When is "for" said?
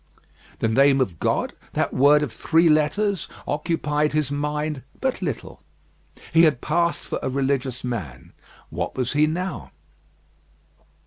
7.01-7.19